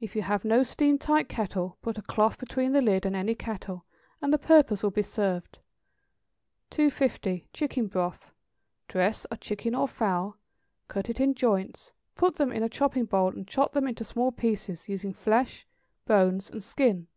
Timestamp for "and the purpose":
4.22-4.84